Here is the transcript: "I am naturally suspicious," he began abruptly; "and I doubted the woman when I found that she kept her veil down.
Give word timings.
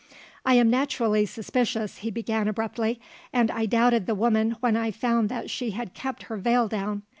"I 0.43 0.55
am 0.55 0.71
naturally 0.71 1.27
suspicious," 1.27 1.97
he 1.97 2.09
began 2.09 2.47
abruptly; 2.47 2.99
"and 3.31 3.51
I 3.51 3.67
doubted 3.67 4.07
the 4.07 4.15
woman 4.15 4.57
when 4.59 4.75
I 4.75 4.89
found 4.89 5.29
that 5.29 5.51
she 5.51 5.71
kept 5.93 6.23
her 6.23 6.37
veil 6.37 6.67
down. 6.67 7.03